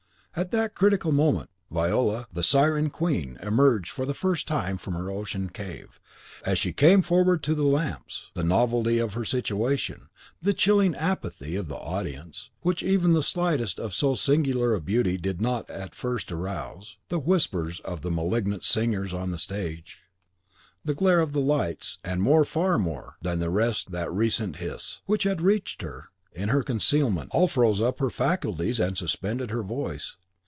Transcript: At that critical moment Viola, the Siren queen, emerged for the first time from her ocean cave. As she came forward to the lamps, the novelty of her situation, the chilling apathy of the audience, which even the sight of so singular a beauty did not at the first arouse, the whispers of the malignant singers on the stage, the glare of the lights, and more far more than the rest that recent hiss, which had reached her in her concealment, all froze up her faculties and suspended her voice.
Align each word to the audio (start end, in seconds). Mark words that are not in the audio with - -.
At 0.33 0.51
that 0.51 0.75
critical 0.75 1.11
moment 1.11 1.49
Viola, 1.69 2.25
the 2.31 2.41
Siren 2.41 2.89
queen, 2.89 3.37
emerged 3.43 3.91
for 3.91 4.05
the 4.05 4.13
first 4.13 4.47
time 4.47 4.77
from 4.77 4.93
her 4.93 5.11
ocean 5.11 5.49
cave. 5.49 5.99
As 6.45 6.57
she 6.57 6.71
came 6.71 7.01
forward 7.01 7.43
to 7.43 7.53
the 7.53 7.65
lamps, 7.65 8.31
the 8.33 8.41
novelty 8.41 8.97
of 8.97 9.13
her 9.13 9.25
situation, 9.25 10.07
the 10.41 10.53
chilling 10.53 10.95
apathy 10.95 11.57
of 11.57 11.67
the 11.67 11.75
audience, 11.75 12.49
which 12.61 12.81
even 12.81 13.11
the 13.11 13.21
sight 13.21 13.59
of 13.77 13.93
so 13.93 14.15
singular 14.15 14.73
a 14.73 14.79
beauty 14.79 15.17
did 15.17 15.41
not 15.41 15.69
at 15.69 15.89
the 15.89 15.95
first 15.97 16.31
arouse, 16.31 16.95
the 17.09 17.19
whispers 17.19 17.81
of 17.81 17.99
the 17.99 18.09
malignant 18.09 18.63
singers 18.63 19.13
on 19.13 19.31
the 19.31 19.37
stage, 19.37 19.99
the 20.85 20.93
glare 20.95 21.19
of 21.19 21.33
the 21.33 21.41
lights, 21.41 21.97
and 22.05 22.21
more 22.21 22.45
far 22.45 22.77
more 22.79 23.17
than 23.21 23.39
the 23.39 23.49
rest 23.49 23.91
that 23.91 24.09
recent 24.13 24.55
hiss, 24.55 25.01
which 25.05 25.23
had 25.23 25.41
reached 25.41 25.81
her 25.81 26.05
in 26.33 26.47
her 26.47 26.63
concealment, 26.63 27.29
all 27.33 27.49
froze 27.49 27.81
up 27.81 27.99
her 27.99 28.09
faculties 28.09 28.79
and 28.79 28.97
suspended 28.97 29.51
her 29.51 29.61
voice. 29.61 30.15